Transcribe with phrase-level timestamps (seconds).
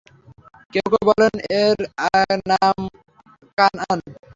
[0.73, 1.77] কেউ কেউ বলেন, এর
[2.51, 2.77] নাম
[3.57, 3.99] কানআন।